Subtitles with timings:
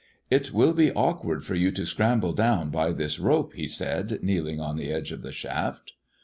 [0.35, 4.59] "It will be awkward for you to scramble down by this rope/' he said, kneeling
[4.59, 5.93] on the edge of the shaft.